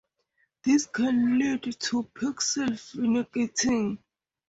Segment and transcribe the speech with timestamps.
[0.63, 3.99] This can lead to pixel vignetting.